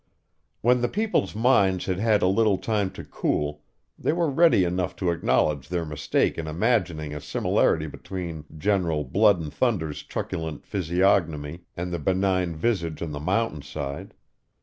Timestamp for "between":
7.85-8.45